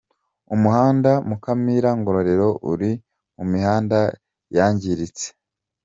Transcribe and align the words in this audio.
Umuhanda 0.55 1.11
Mukamira- 1.27 1.89
Ngororero 1.99 2.49
uri 2.71 2.91
mu 3.35 3.43
mihanda 3.51 3.99
yangiritse. 4.55 5.27